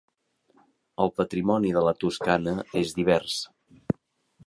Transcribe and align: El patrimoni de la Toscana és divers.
El 1.05 1.13
patrimoni 1.19 1.75
de 1.77 1.85
la 1.89 1.95
Toscana 2.05 2.57
és 2.85 2.99
divers. 3.01 3.41